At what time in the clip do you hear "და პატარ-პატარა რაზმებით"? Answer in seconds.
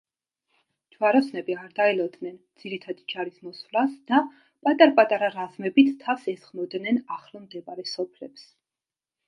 4.13-5.95